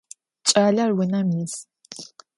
Кӏалэр 0.47 0.91
унэм 0.99 1.27
ис. 1.43 1.53